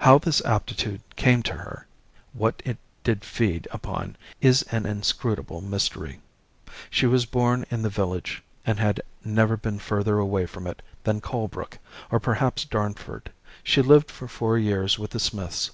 "How 0.00 0.18
this 0.18 0.44
aptitude 0.44 1.00
came 1.14 1.40
to 1.44 1.52
her, 1.54 1.86
what 2.32 2.60
it 2.64 2.76
did 3.04 3.24
feed 3.24 3.68
upon, 3.70 4.16
is 4.40 4.62
an 4.72 4.84
inscrutable 4.84 5.60
mystery. 5.60 6.18
She 6.90 7.06
was 7.06 7.24
born 7.24 7.64
in 7.70 7.82
the 7.82 7.88
village, 7.88 8.42
and 8.66 8.80
had 8.80 9.00
never 9.24 9.56
been 9.56 9.78
further 9.78 10.18
away 10.18 10.46
from 10.46 10.66
it 10.66 10.82
than 11.04 11.20
Colebrook 11.20 11.78
or 12.10 12.18
perhaps 12.18 12.64
Darnford. 12.64 13.30
She 13.62 13.80
lived 13.80 14.10
for 14.10 14.26
four 14.26 14.58
years 14.58 14.98
with 14.98 15.12
the 15.12 15.20
Smiths. 15.20 15.70